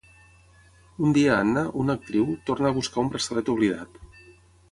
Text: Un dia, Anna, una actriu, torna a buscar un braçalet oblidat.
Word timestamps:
Un 1.07 1.11
dia, 1.17 1.35
Anna, 1.41 1.65
una 1.83 1.97
actriu, 2.01 2.25
torna 2.51 2.71
a 2.71 2.77
buscar 2.79 3.05
un 3.05 3.13
braçalet 3.17 3.55
oblidat. 3.57 4.01